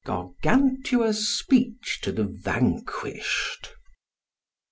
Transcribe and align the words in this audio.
Gargantua's 0.03 1.27
speech 1.29 1.99
to 2.01 2.11
the 2.11 2.23
vanquished. 2.23 3.75